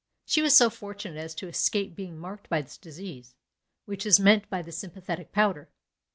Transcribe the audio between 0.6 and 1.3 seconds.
fortunate